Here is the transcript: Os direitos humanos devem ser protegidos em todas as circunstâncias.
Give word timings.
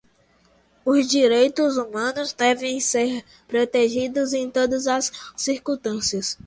Os 0.83 1.07
direitos 1.07 1.77
humanos 1.77 2.33
devem 2.33 2.79
ser 2.79 3.23
protegidos 3.47 4.33
em 4.33 4.49
todas 4.49 4.87
as 4.87 5.11
circunstâncias. 5.37 6.39